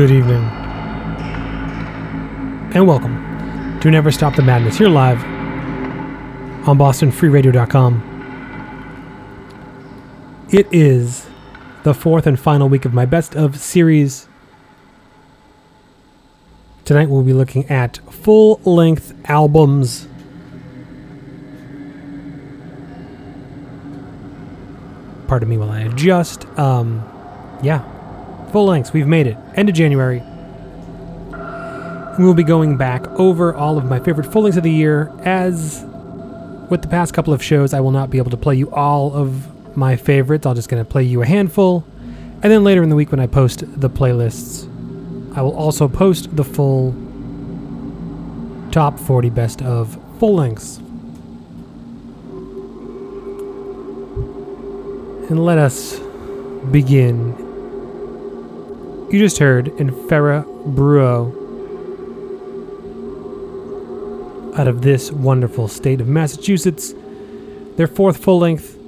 [0.00, 0.42] Good evening.
[2.72, 4.78] And welcome to Never Stop the Madness.
[4.78, 5.22] Here live
[6.66, 8.06] on BostonFreeRadio.com.
[10.50, 11.28] It is
[11.82, 14.26] the fourth and final week of my best of series.
[16.86, 20.08] Tonight we'll be looking at full length albums.
[25.28, 26.46] Pardon me while I adjust.
[26.58, 27.06] Um,
[27.62, 27.84] yeah,
[28.50, 28.92] full lengths.
[28.92, 29.36] We've made it.
[29.54, 30.22] End of January.
[32.18, 35.10] We'll be going back over all of my favorite full lengths of the year.
[35.20, 35.84] As
[36.68, 39.14] with the past couple of shows, I will not be able to play you all
[39.14, 40.46] of my favorites.
[40.46, 41.84] I'm just going to play you a handful.
[42.42, 44.66] And then later in the week, when I post the playlists,
[45.36, 46.94] I will also post the full
[48.72, 50.78] top 40 best of full lengths.
[55.28, 56.00] And let us
[56.70, 57.49] begin.
[59.10, 61.36] You just heard Infera Bruo
[64.56, 66.94] out of this wonderful state of Massachusetts.
[67.74, 68.78] Their fourth full length,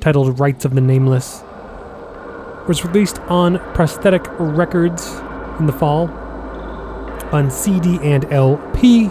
[0.00, 1.44] titled Rites of the Nameless,
[2.66, 5.08] was released on Prosthetic Records
[5.60, 6.08] in the fall
[7.30, 9.02] on CD and LP.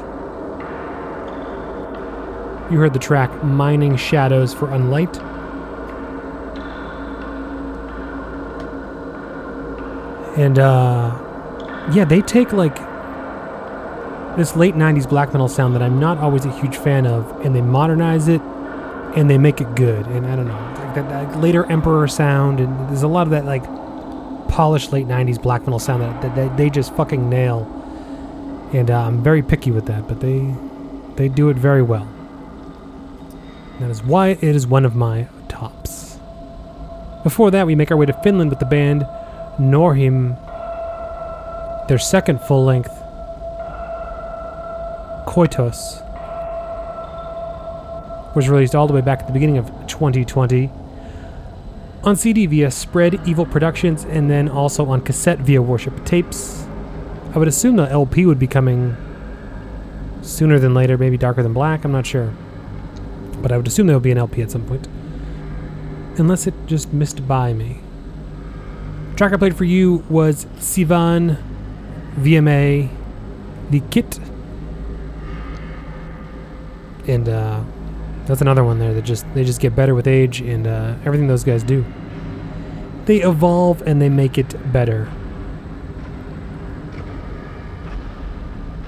[2.70, 5.35] You heard the track Mining Shadows for Unlight.
[10.38, 11.22] And uh
[11.94, 12.76] yeah, they take like
[14.38, 17.56] this late 90s black metal sound that I'm not always a huge fan of and
[17.56, 18.42] they modernize it
[19.16, 20.06] and they make it good.
[20.08, 23.32] And I don't know, like that, that later Emperor sound and there's a lot of
[23.32, 23.64] that like
[24.50, 27.72] polished late 90s black metal sound that, that, that they just fucking nail.
[28.74, 30.54] And uh, I'm very picky with that, but they
[31.16, 32.08] they do it very well.
[33.80, 36.18] That is why it is one of my tops.
[37.24, 39.06] Before that, we make our way to Finland with the band
[39.60, 40.38] Norhim.
[41.88, 42.92] Their second full length,
[45.28, 46.02] Koitos,
[48.36, 50.70] was released all the way back at the beginning of 2020
[52.04, 56.68] on CD via Spread Evil Productions and then also on cassette via Worship Tapes.
[57.34, 58.96] I would assume the LP would be coming
[60.22, 62.34] sooner than later, maybe Darker Than Black, I'm not sure.
[63.42, 64.88] But I would assume there will be an LP at some point.
[66.18, 67.82] Unless it just missed by me.
[69.16, 71.42] Track I played for you was Sivan
[72.18, 72.90] VMA
[73.70, 74.20] The Kit.
[77.08, 77.64] And uh,
[78.26, 81.28] that's another one there that just they just get better with age and uh, everything
[81.28, 81.86] those guys do.
[83.06, 85.10] They evolve and they make it better.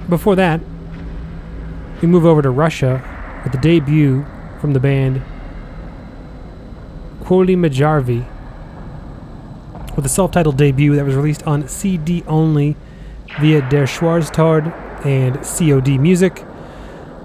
[0.10, 0.60] Before that,
[2.02, 3.02] we move over to Russia
[3.44, 4.26] with the debut
[4.60, 5.22] from the band
[7.24, 8.26] Quoli Majarvi
[9.98, 12.78] with a self-titled debut that was released on CD only
[13.42, 14.72] via Der Schwarztard
[15.04, 16.46] and COD Music,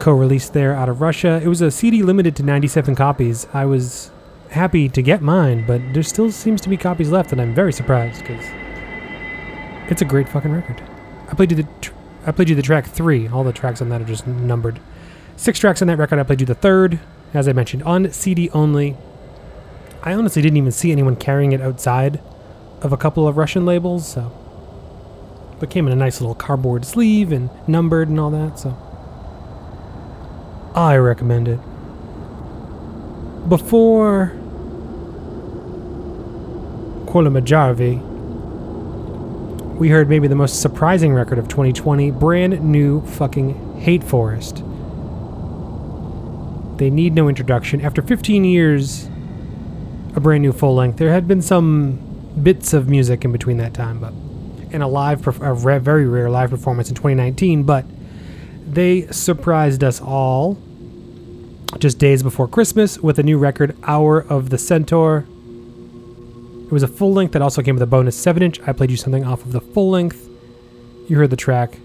[0.00, 1.38] co-released there out of Russia.
[1.44, 3.46] It was a CD limited to 97 copies.
[3.52, 4.10] I was
[4.50, 7.74] happy to get mine, but there still seems to be copies left, and I'm very
[7.74, 8.44] surprised because
[9.88, 10.82] it's a great fucking record.
[11.28, 11.92] I played you the tr-
[12.24, 13.28] I played you the track three.
[13.28, 14.80] All the tracks on that are just numbered.
[15.36, 16.18] Six tracks on that record.
[16.18, 17.00] I played you the third,
[17.34, 18.96] as I mentioned, on CD only.
[20.02, 22.20] I honestly didn't even see anyone carrying it outside
[22.82, 24.32] of a couple of Russian labels, so.
[25.60, 28.76] But came in a nice little cardboard sleeve and numbered and all that, so.
[30.74, 31.60] I recommend it.
[33.48, 34.32] Before
[37.06, 38.08] Kolomajarvi,
[39.78, 44.62] we heard maybe the most surprising record of 2020 brand new fucking Hate Forest.
[46.78, 47.80] They need no introduction.
[47.80, 49.08] After 15 years,
[50.16, 53.74] a brand new full length, there had been some bits of music in between that
[53.74, 54.12] time, but
[54.72, 57.64] in a live, a very rare live performance in 2019.
[57.64, 57.84] But
[58.66, 60.58] they surprised us all
[61.78, 65.26] just days before Christmas with a new record, Hour of the Centaur.
[66.64, 68.60] It was a full length that also came with a bonus 7 inch.
[68.66, 70.28] I played you something off of the full length.
[71.08, 71.78] You heard the track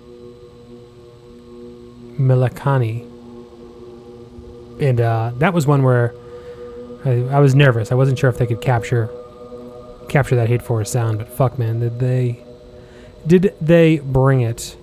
[2.17, 3.03] Milakani.
[4.81, 6.13] And uh, that was one where
[7.05, 7.91] I was nervous.
[7.91, 9.09] I wasn't sure if they could capture
[10.09, 12.43] capture that Hate Forest sound, but fuck man, did they
[13.25, 14.77] did they bring it?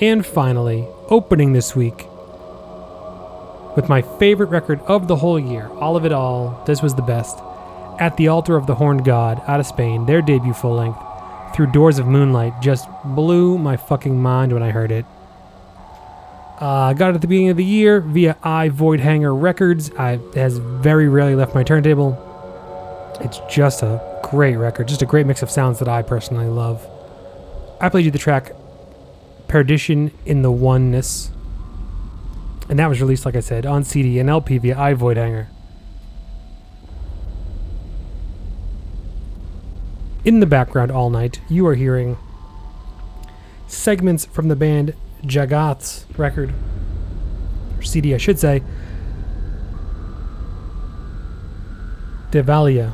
[0.00, 2.06] And finally, opening this week
[3.74, 7.02] with my favorite record of the whole year, all of it all, this was the
[7.02, 7.38] best.
[7.98, 11.00] At the Altar of the Horned God out of Spain, their debut full length,
[11.54, 15.04] Through Doors of Moonlight, just blew my fucking mind when I heard it.
[16.60, 19.92] I uh, got it at the beginning of the year via I, Voidhanger Records.
[19.92, 22.27] I, has very rarely left my turntable.
[23.20, 24.88] It's just a great record.
[24.88, 26.86] Just a great mix of sounds that I personally love.
[27.80, 28.52] I played you the track
[29.48, 31.30] Perdition in the Oneness.
[32.68, 35.46] And that was released, like I said, on CD and LP via I, Voidhanger.
[40.24, 42.18] In the background all night, you are hearing
[43.66, 46.52] segments from the band Jagath's record,
[47.78, 48.62] or CD, I should say,
[52.30, 52.92] Devalia.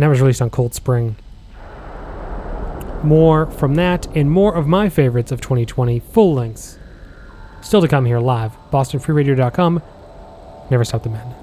[0.00, 1.14] And that was released on Cold Spring.
[3.04, 6.78] More from that and more of my favorites of 2020, full lengths.
[7.60, 8.52] Still to come here live.
[8.70, 9.82] BostonFreeRadio.com.
[10.70, 11.39] Never stop the madness.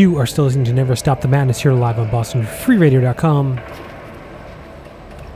[0.00, 3.58] You are still listening to Never Stop the Madness here live on BostonFreeRadio.com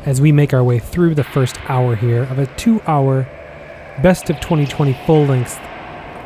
[0.06, 3.28] as we make our way through the first hour here of a two-hour
[4.02, 5.60] Best of 2020 full length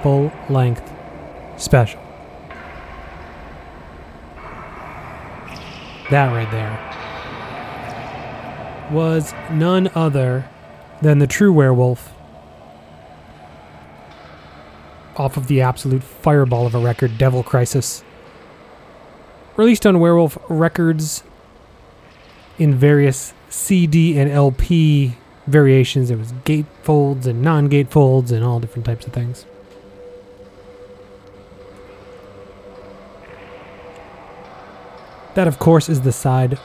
[0.05, 0.89] full length
[1.57, 2.01] special.
[6.13, 6.79] That right there
[8.93, 10.49] was none other
[11.03, 12.15] than the true werewolf
[15.17, 18.05] off of the absolute fireball of a record, Devil Crisis.
[19.59, 21.25] Released on Werewolf Records
[22.61, 25.17] in various CD and LP
[25.49, 26.11] variations.
[26.11, 29.47] There was gatefolds and non-gatefolds and all different types of things.
[35.35, 36.61] That, of course, is the side.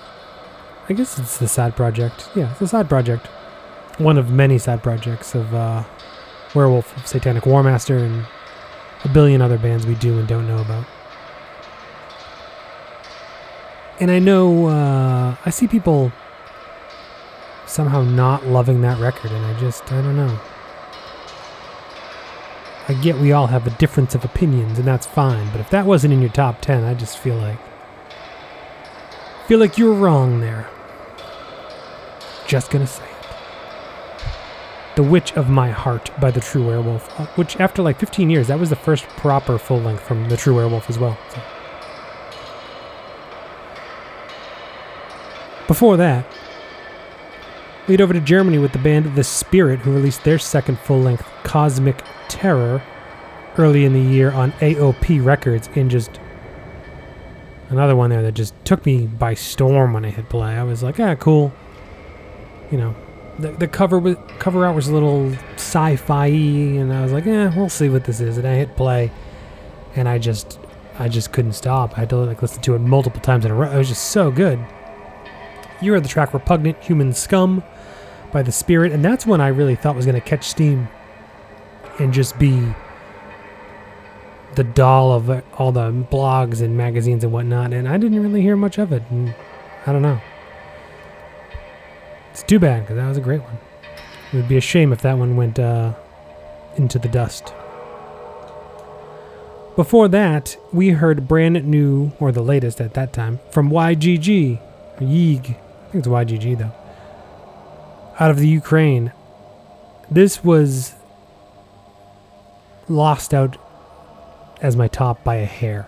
[0.87, 2.29] I guess it's the side project.
[2.35, 3.25] Yeah, it's a side project.
[3.97, 5.83] One of many side projects of uh,
[6.53, 8.27] Werewolf Satanic Warmaster and
[9.03, 10.85] a billion other bands we do and don't know about.
[13.99, 16.11] And I know uh, I see people
[17.65, 20.39] somehow not loving that record, and I just, I don't know.
[22.87, 25.85] I get we all have a difference of opinions, and that's fine, but if that
[25.85, 27.59] wasn't in your top 10, I just feel like.
[29.47, 30.67] feel like you're wrong there.
[32.45, 33.09] Just gonna say it.
[34.95, 38.47] The Witch of My Heart by The True Werewolf, uh, which after like 15 years,
[38.47, 41.17] that was the first proper full length from The True Werewolf as well.
[41.33, 41.41] So.
[45.73, 46.23] Before that,
[47.87, 51.27] lead over to Germany with the band The Spirit, who released their second full length,
[51.43, 52.83] Cosmic Terror,
[53.57, 56.19] early in the year on AOP Records, in just
[57.69, 60.53] another one there that just took me by storm when I hit play.
[60.53, 61.51] I was like, ah, cool.
[62.69, 62.95] You know,
[63.39, 67.51] the, the cover was, cover art was a little sci-fi and I was like, eh,
[67.55, 68.37] we'll see what this is.
[68.37, 69.11] And I hit play,
[69.95, 70.59] and I just,
[70.99, 71.97] I just couldn't stop.
[71.97, 73.71] I had to like listen to it multiple times in a row.
[73.71, 74.63] It was just so good.
[75.83, 77.61] You heard the track "Repugnant Human Scum"
[78.31, 80.87] by the Spirit, and that's one I really thought was going to catch steam
[81.99, 82.73] and just be
[84.55, 87.73] the doll of all the blogs and magazines and whatnot.
[87.73, 89.03] And I didn't really hear much of it.
[89.09, 89.35] And
[89.85, 90.21] I don't know.
[92.31, 93.57] It's too bad because that was a great one.
[94.31, 95.93] It would be a shame if that one went uh,
[96.77, 97.53] into the dust.
[99.75, 104.59] Before that, we heard brand new, or the latest at that time, from YGG,
[104.99, 105.57] Yeeg,
[105.93, 106.71] think it's YGG though.
[108.19, 109.11] Out of the Ukraine.
[110.09, 110.95] This was
[112.89, 113.57] lost out
[114.61, 115.87] as my top by a hair.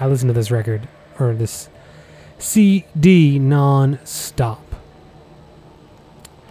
[0.00, 1.68] I listened to this record, or this
[2.38, 4.62] CD non stop.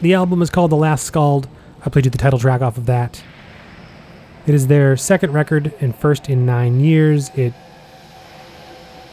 [0.02, 1.48] The album is called The Last Scald.
[1.86, 3.24] I played you the title track off of that.
[4.46, 7.30] It is their second record and first in nine years.
[7.30, 7.54] It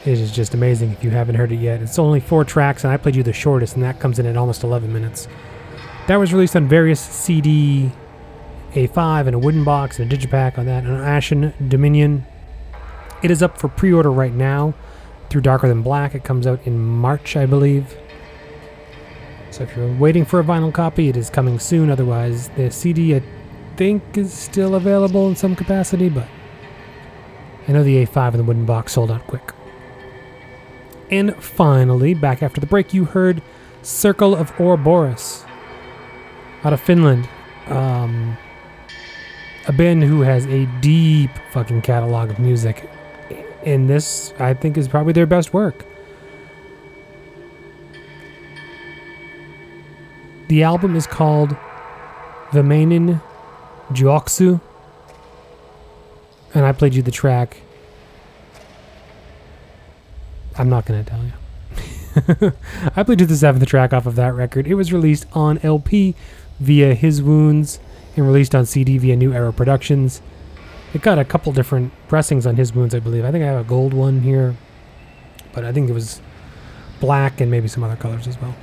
[0.05, 1.82] it is just amazing if you haven't heard it yet.
[1.82, 4.36] It's only four tracks, and I played you the shortest, and that comes in at
[4.36, 5.28] almost 11 minutes.
[6.07, 7.92] That was released on various CD
[8.72, 12.24] A5 and a wooden box and a digipack on that, and an Ashen Dominion.
[13.22, 14.72] It is up for pre order right now
[15.28, 16.14] through Darker Than Black.
[16.14, 17.94] It comes out in March, I believe.
[19.51, 21.90] So if you're waiting for a vinyl copy, it is coming soon.
[21.90, 23.22] Otherwise, the CD, I
[23.76, 26.26] think, is still available in some capacity, but
[27.68, 29.53] I know the A5 and the wooden box sold out quick.
[31.11, 33.43] And finally, back after the break, you heard
[33.83, 35.45] Circle of Ouroboros
[36.63, 37.29] out of Finland.
[37.67, 38.37] Um,
[39.67, 42.89] a band who has a deep fucking catalog of music.
[43.65, 45.85] And this, I think, is probably their best work.
[50.49, 51.57] The album is called
[52.51, 53.21] Viimeinen
[53.93, 54.61] Juoksu.
[56.55, 57.59] And I played you the track
[60.61, 62.53] I'm not going to tell you.
[62.95, 64.67] I played you the seventh track off of that record.
[64.67, 66.15] It was released on LP
[66.59, 67.81] via His Wounds
[68.15, 70.21] and released on CD via New Era Productions.
[70.93, 73.25] It got a couple different pressings on His Wounds, I believe.
[73.25, 74.55] I think I have a gold one here,
[75.55, 76.21] but I think it was
[77.01, 78.55] black and maybe some other colors as well.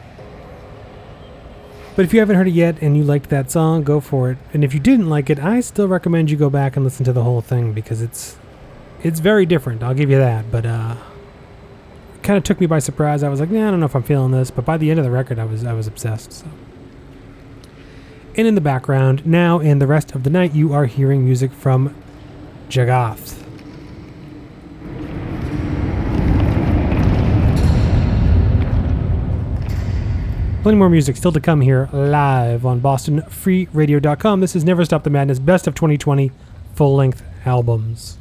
[1.95, 4.38] But if you haven't heard it yet and you liked that song, go for it.
[4.54, 7.14] And if you didn't like it, I still recommend you go back and listen to
[7.14, 8.38] the whole thing because it's
[9.02, 9.82] it's very different.
[9.82, 10.52] I'll give you that.
[10.52, 10.98] But uh,
[12.28, 13.23] kind of took me by surprise.
[13.23, 14.99] I was like, yeah, I don't know if I'm feeling this, but by the end
[14.99, 16.34] of the record, I was I was obsessed.
[16.34, 16.45] So.
[18.36, 21.53] And in the background, now and the rest of the night, you are hearing music
[21.53, 21.95] from
[22.67, 23.41] Jagath.
[30.63, 34.41] Plenty more music still to come here live on BostonFreeRadio.com.
[34.41, 36.34] This is Never Stop the Madness Best of 2020
[36.75, 38.17] full length albums.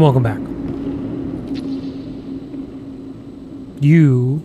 [0.00, 0.40] And welcome back.
[3.82, 4.42] You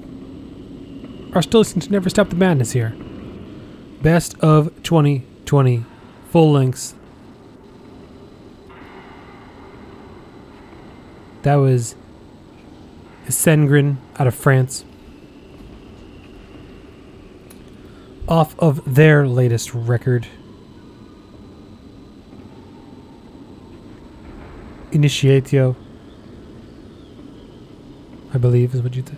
[1.33, 2.93] are still listening to Never Stop the Madness here.
[4.01, 5.85] Best of 2020
[6.29, 6.93] full lengths.
[11.43, 11.95] That was
[13.27, 14.83] Sengren out of France.
[18.27, 20.27] Off of their latest record.
[24.95, 25.75] Initiatio.
[28.33, 29.15] I believe is what you'd say.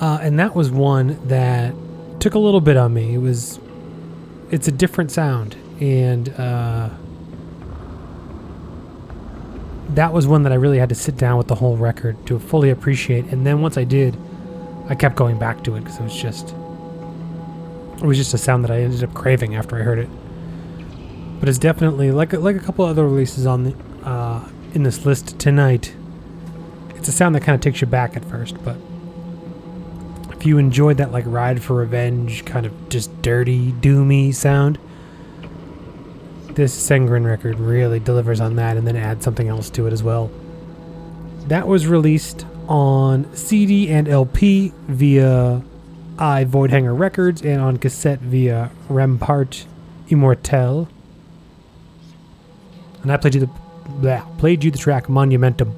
[0.00, 1.74] Uh, and that was one that
[2.18, 3.14] took a little bit on me.
[3.14, 3.60] It was,
[4.50, 6.88] it's a different sound, and uh,
[9.90, 12.38] that was one that I really had to sit down with the whole record to
[12.38, 13.26] fully appreciate.
[13.26, 14.16] And then once I did,
[14.88, 16.54] I kept going back to it because it was just,
[17.98, 20.08] it was just a sound that I ended up craving after I heard it.
[21.42, 23.74] But it's definitely like like a couple other releases on the
[24.04, 25.92] uh, in this list tonight.
[26.94, 28.76] It's a sound that kind of takes you back at first, but
[30.30, 34.78] if you enjoyed that like Ride for Revenge kind of just dirty, doomy sound,
[36.50, 40.04] this Sengren record really delivers on that and then adds something else to it as
[40.04, 40.30] well.
[41.48, 45.60] That was released on CD and LP via
[46.20, 49.64] I, Voidhanger Records and on cassette via Rempart
[50.08, 50.86] Immortel.
[53.02, 53.48] And I played you
[54.00, 55.74] the played you the track Monumentum.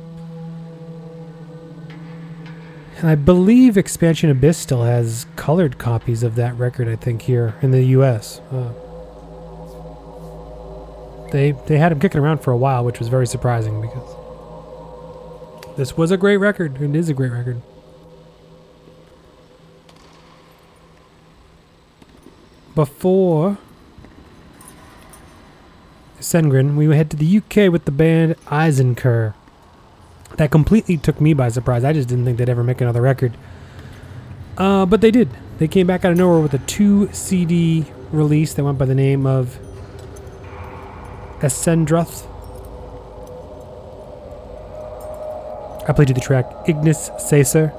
[2.98, 7.54] And I believe Expansion Abyss still has colored copies of that record, I think, here
[7.60, 8.40] in the US.
[8.50, 8.72] Uh,
[11.32, 14.16] they, they had him kicking around for a while, which was very surprising because
[15.76, 16.80] this was a great record.
[16.80, 17.60] It is a great record.
[22.74, 23.58] Before
[26.24, 29.34] Sengren, we head to the UK with the band Eisenker.
[30.36, 31.84] that completely took me by surprise.
[31.84, 33.36] I just didn't think they'd ever make another record.
[34.56, 35.28] Uh, but they did.
[35.58, 38.94] They came back out of nowhere with a two CD release that went by the
[38.94, 39.58] name of
[41.40, 42.26] Ascendruth.
[45.86, 47.72] I played you the track Ignis Caesar.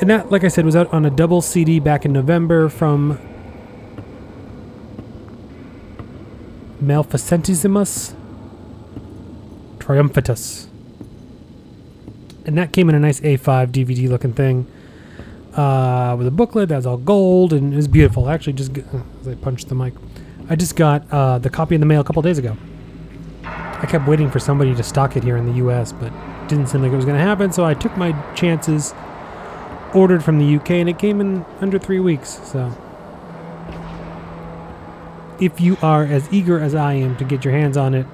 [0.00, 3.20] And that, like I said, was out on a double CD back in November from
[6.80, 8.14] Maleficentissimus
[9.78, 10.70] Triumphatus
[12.44, 14.66] and that came in a nice A5 DVD looking thing
[15.54, 18.26] uh, with a booklet that was all gold and it was beautiful.
[18.26, 19.94] I actually just, as I punched the mic,
[20.48, 22.56] I just got uh, the copy in the mail a couple days ago.
[23.44, 26.12] I kept waiting for somebody to stock it here in the U.S., but
[26.48, 28.92] didn't seem like it was going to happen, so I took my chances,
[29.94, 32.40] ordered from the U.K., and it came in under three weeks.
[32.44, 32.76] So,
[35.40, 38.06] if you are as eager as I am to get your hands on it,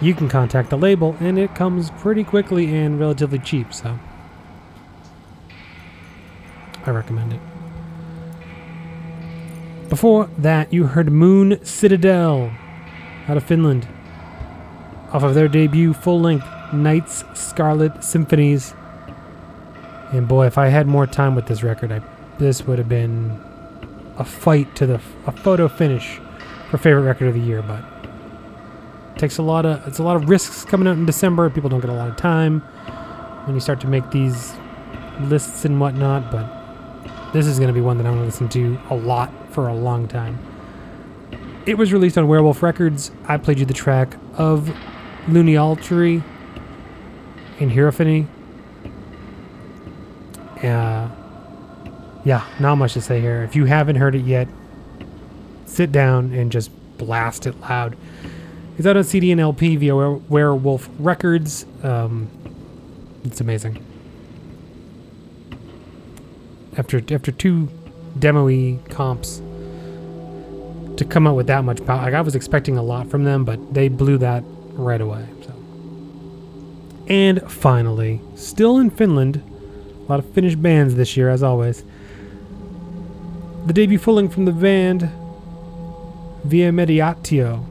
[0.00, 3.98] you can contact the label and it comes pretty quickly and relatively cheap, so
[6.84, 7.40] I recommend it.
[9.88, 12.52] Before that, you heard Moon Citadel
[13.28, 13.86] out of Finland
[15.12, 18.74] off of their debut full length Nights Scarlet Symphonies.
[20.12, 22.00] And boy, if I had more time with this record, I,
[22.38, 23.40] this would have been
[24.16, 26.20] a fight to the a photo finish
[26.70, 27.84] for favorite record of the year, but
[29.16, 31.48] takes a lot of it's a lot of risks coming out in December.
[31.50, 32.60] People don't get a lot of time
[33.46, 34.54] when you start to make these
[35.20, 36.30] lists and whatnot.
[36.30, 39.30] But this is going to be one that I'm going to listen to a lot
[39.50, 40.38] for a long time.
[41.66, 43.10] It was released on Werewolf Records.
[43.26, 44.74] I played you the track of
[45.28, 46.22] Loony Altry
[47.58, 48.26] and Hierophany.
[50.62, 51.08] Uh,
[52.24, 53.42] yeah, not much to say here.
[53.42, 54.48] If you haven't heard it yet,
[55.66, 57.96] sit down and just blast it loud.
[58.78, 61.66] It's out on CD and LP via Werewolf Records.
[61.82, 62.28] Um,
[63.24, 63.84] it's amazing.
[66.76, 67.68] After after two
[68.18, 69.40] demo comps
[70.96, 73.44] to come out with that much power, like I was expecting a lot from them,
[73.44, 74.42] but they blew that
[74.72, 75.26] right away.
[75.42, 75.52] So.
[77.06, 79.42] And finally, still in Finland,
[80.06, 81.84] a lot of Finnish bands this year, as always.
[83.66, 85.10] The debut fulling from the band
[86.44, 87.64] Via Mediatio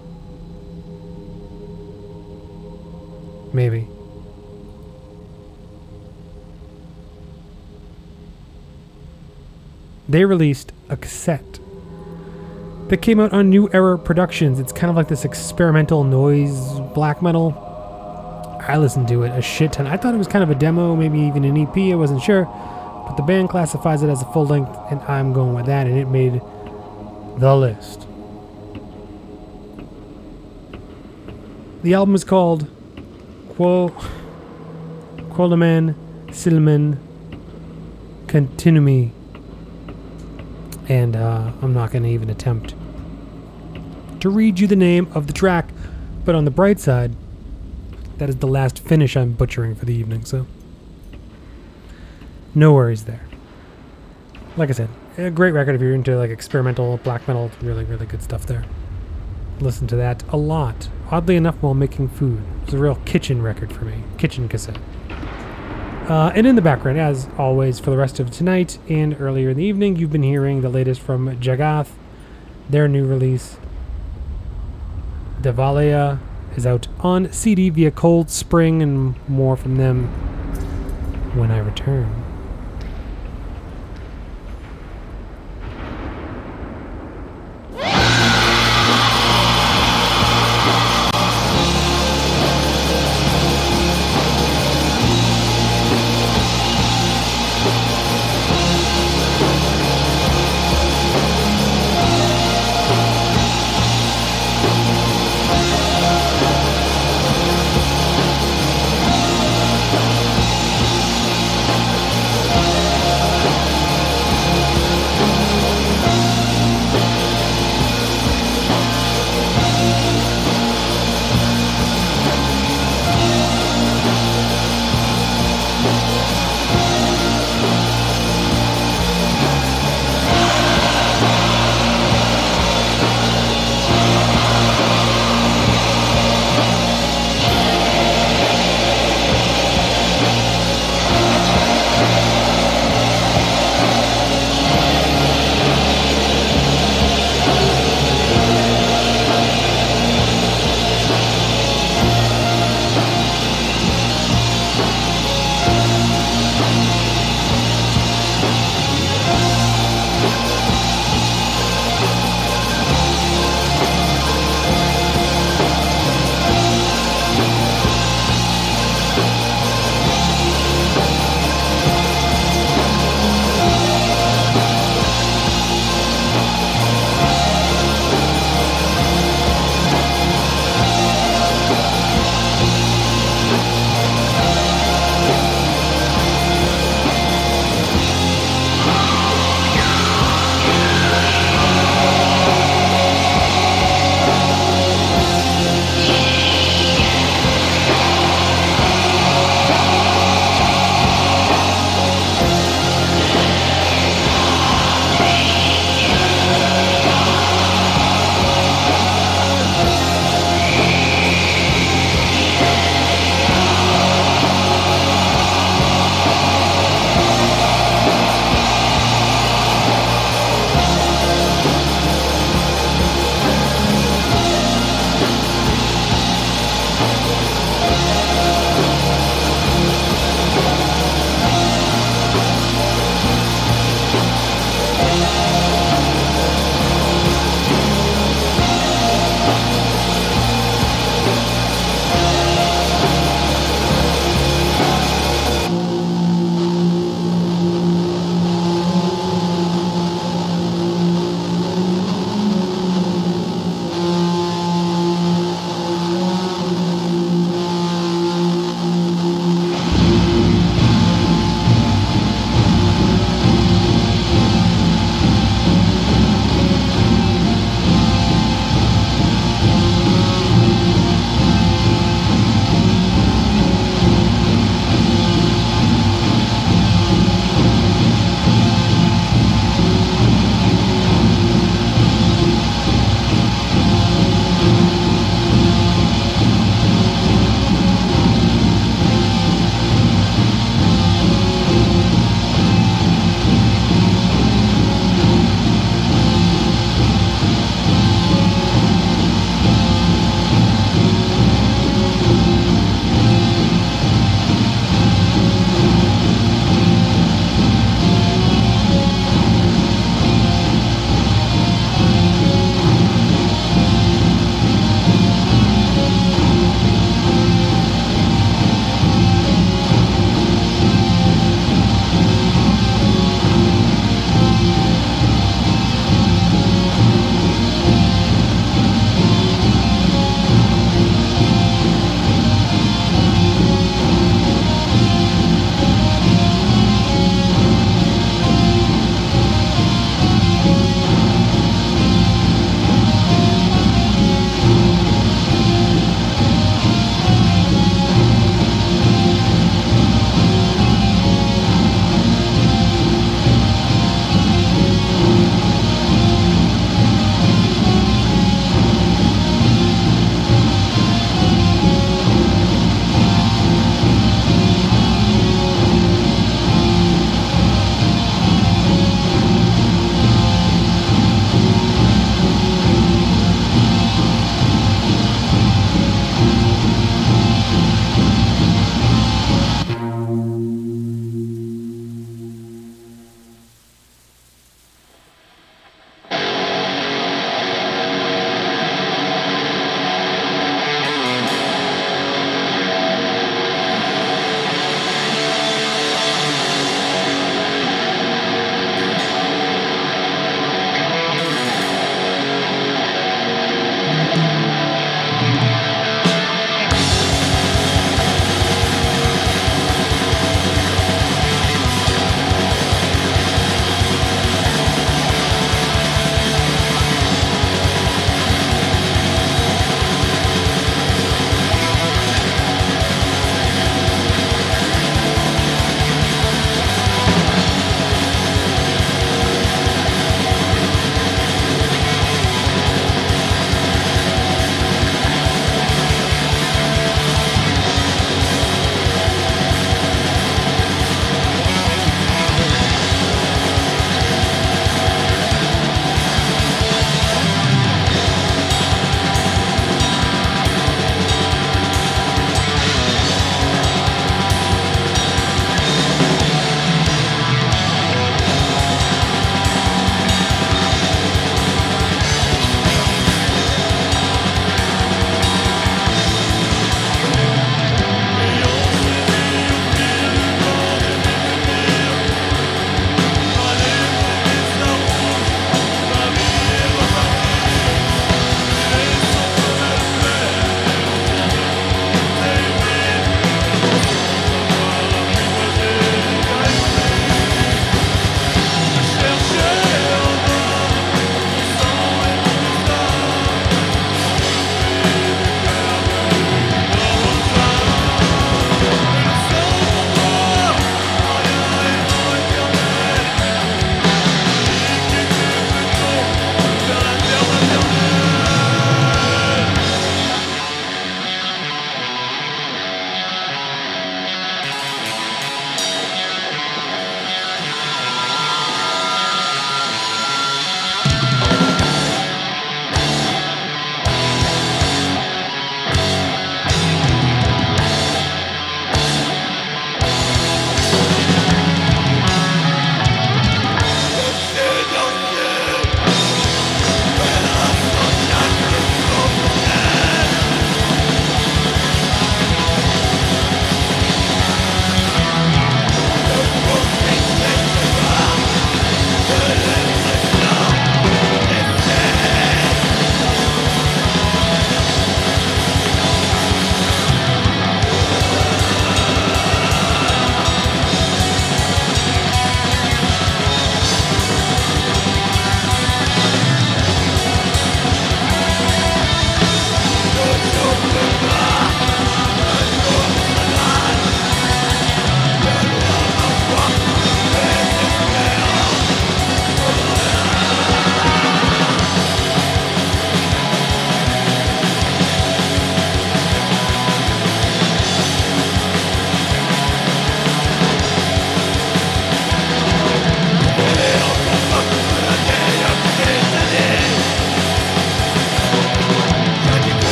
[3.54, 3.88] Maybe.
[10.10, 11.60] They released a cassette
[12.90, 14.60] that came out on New Era Productions.
[14.60, 17.54] It's kind of like this experimental noise black metal.
[18.68, 19.88] I listened to it a shit ton.
[19.88, 21.78] I thought it was kind of a demo, maybe even an EP.
[21.78, 22.46] I wasn't sure.
[23.06, 25.98] But the band classifies it as a full length, and I'm going with that, and
[25.98, 26.42] it made
[27.38, 28.08] the list.
[31.84, 32.68] The album is called
[33.56, 33.90] Quo
[35.30, 35.96] Quolaman
[36.28, 36.98] Silman
[38.28, 39.12] Continuumi.
[40.88, 42.76] And uh, I'm not going to even attempt
[44.24, 45.70] to read you the name of the track,
[46.24, 47.14] but on the bright side,
[48.20, 50.48] that is the last Finnish I'm butchering for the evening, so
[52.56, 53.22] no worries there.
[54.56, 58.06] Like I said, a great record if you're into like experimental black metal, really, really
[58.06, 58.66] good stuff there.
[59.60, 60.90] Listen to that a lot.
[61.10, 62.42] Oddly enough, while making food.
[62.64, 64.04] It's a real kitchen record for me.
[64.18, 64.80] Kitchen cassette.
[66.08, 69.58] Uh, and in the background, as always, for the rest of tonight and earlier in
[69.58, 71.90] the evening, you've been hearing the latest from Jagath.
[72.70, 73.58] Their new release,
[75.42, 76.20] Devalia,
[76.58, 80.08] is out on CD via Cold Spring, and more from them
[81.36, 82.23] when I return.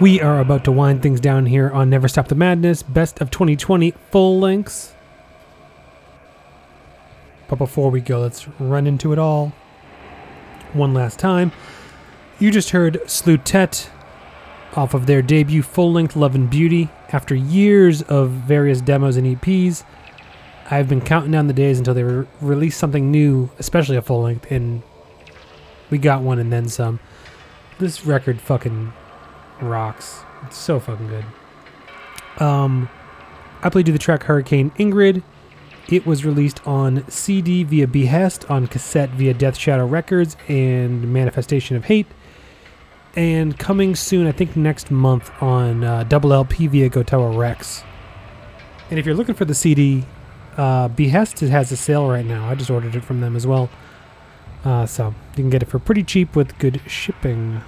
[0.00, 3.32] We are about to wind things down here on Never Stop the Madness, Best of
[3.32, 4.94] 2020 full lengths.
[7.48, 9.52] But before we go, let's run into it all
[10.72, 11.50] one last time.
[12.38, 13.88] You just heard Slutet
[14.76, 16.90] off of their debut full length Love and Beauty.
[17.08, 19.82] After years of various demos and EPs,
[20.70, 24.22] I've been counting down the days until they re- release something new, especially a full
[24.22, 24.84] length, and
[25.90, 27.00] we got one and then some.
[27.80, 28.92] This record fucking
[29.60, 30.22] rocks.
[30.46, 31.24] It's so fucking good.
[32.42, 32.88] Um,
[33.62, 35.22] I played you the track Hurricane Ingrid.
[35.88, 41.76] It was released on CD via Behest, on cassette via Death Shadow Records and Manifestation
[41.76, 42.06] of Hate,
[43.16, 47.82] and coming soon, I think next month, on uh, double LP via Gotoa Rex.
[48.90, 50.04] And if you're looking for the CD,
[50.56, 52.48] uh, Behest has a sale right now.
[52.48, 53.70] I just ordered it from them as well.
[54.64, 57.62] Uh, so you can get it for pretty cheap with good shipping,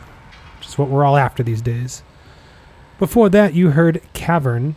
[0.70, 2.02] is what we're all after these days.
[2.98, 4.76] Before that, you heard Cavern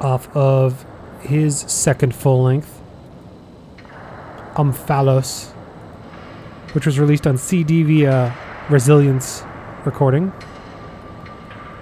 [0.00, 0.84] off of
[1.20, 2.80] his second full length,
[4.54, 5.50] Umphalos,
[6.72, 8.36] which was released on CD via
[8.68, 9.42] Resilience
[9.84, 10.32] Recording.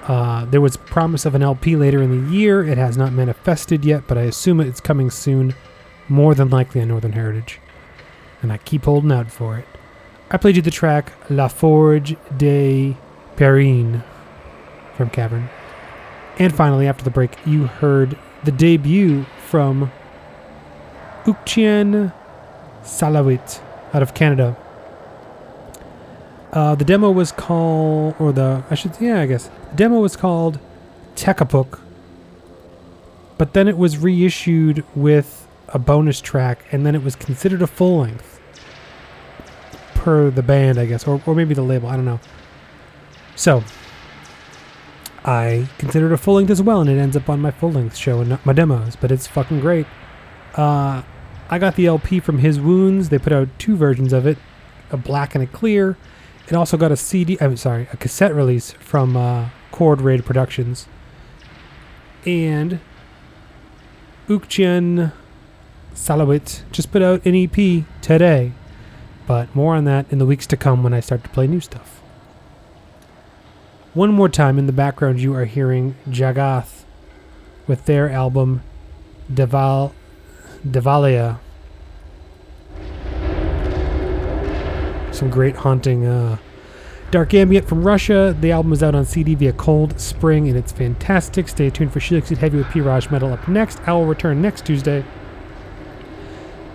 [0.02, 2.64] Uh, there was promise of an LP later in the year.
[2.64, 5.54] It has not manifested yet, but I assume it's coming soon,
[6.08, 7.60] more than likely on Northern Heritage.
[8.40, 9.66] And I keep holding out for it.
[10.30, 12.94] I played you the track La Forge de
[13.36, 14.02] Perrine
[14.94, 15.48] from Cavern.
[16.38, 19.90] And finally, after the break, you heard the debut from
[21.24, 22.12] Ukchien
[22.82, 23.60] Salawit
[23.94, 24.54] out of Canada.
[26.52, 29.48] Uh, the demo was called, or the, I should, yeah, I guess.
[29.70, 30.58] The demo was called
[31.16, 31.80] Tekapuk,
[33.38, 37.66] but then it was reissued with a bonus track, and then it was considered a
[37.66, 38.37] full length
[39.98, 42.20] per the band, I guess, or, or maybe the label, I don't know.
[43.34, 43.64] So,
[45.24, 47.96] I considered a full length as well, and it ends up on my full length
[47.96, 49.86] show and not my demos, but it's fucking great.
[50.54, 51.02] Uh,
[51.50, 53.08] I got the LP from His Wounds.
[53.08, 54.38] They put out two versions of it,
[54.90, 55.96] a black and a clear.
[56.46, 60.86] It also got a CD, I'm sorry, a cassette release from uh, Chord Raid Productions.
[62.24, 62.80] And
[64.28, 65.12] Ukchen
[65.94, 68.52] Salawit just put out an EP today.
[69.28, 71.60] But more on that in the weeks to come when I start to play new
[71.60, 72.00] stuff.
[73.92, 76.84] One more time in the background, you are hearing Jagath
[77.66, 78.62] with their album
[79.30, 79.92] Deval
[80.66, 81.40] Devalia.
[85.12, 86.38] Some great haunting uh,
[87.10, 88.34] dark ambient from Russia.
[88.40, 91.48] The album is out on CD via Cold Spring, and it's fantastic.
[91.48, 93.78] Stay tuned for She Heavy with Piraj Metal up next.
[93.86, 95.04] I will return next Tuesday.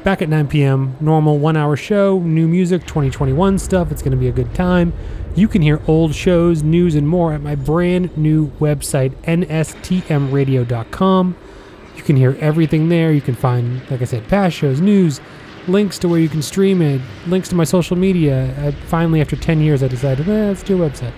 [0.03, 0.97] Back at 9 p.m.
[0.99, 3.89] Normal one hour show, new music, 2021 stuff.
[3.89, 4.91] It's going to be a good time.
[5.33, 11.35] You can hear old shows, news, and more at my brand new website, nstmradio.com.
[11.95, 13.13] You can hear everything there.
[13.13, 15.21] You can find, like I said, past shows, news,
[15.67, 18.53] links to where you can stream it, links to my social media.
[18.57, 21.13] I, finally, after 10 years, I decided, eh, let's do a website.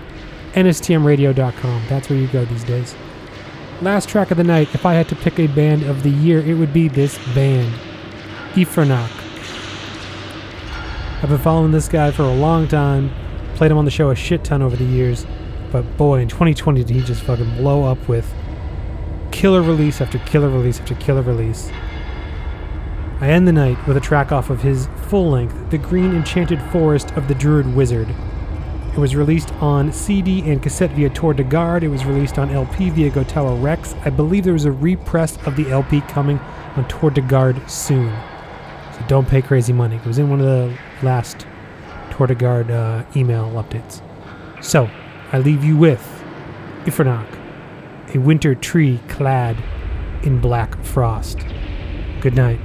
[0.53, 1.81] nstmradio.com.
[1.89, 2.93] That's where you go these days.
[3.81, 6.39] Last track of the night, if I had to pick a band of the year,
[6.39, 7.73] it would be this band,
[8.55, 9.11] Ifernach.
[11.21, 13.11] I've been following this guy for a long time,
[13.55, 15.25] played him on the show a shit ton over the years,
[15.73, 18.33] but boy, in 2020 did he just fucking blow up with
[19.31, 21.69] killer release after killer release after killer release.
[23.19, 26.61] I end the night with a track off of his full length, The Green Enchanted
[26.71, 28.07] Forest of the Druid Wizard.
[28.93, 31.83] It was released on CD and cassette via Tour de Garde.
[31.83, 33.93] It was released on LP via Gotoa Rex.
[34.05, 36.39] I believe there was a repress of the LP coming
[36.77, 38.13] on Tour de Garde soon.
[38.95, 39.97] So don't pay crazy money.
[39.97, 41.45] It was in one of the last
[42.17, 44.01] Garde uh, email updates.
[44.63, 44.89] So
[45.33, 46.23] I leave you with
[46.85, 47.27] Ifernach,
[48.15, 49.57] a winter tree clad
[50.23, 51.39] in black frost.
[52.21, 52.59] Good night.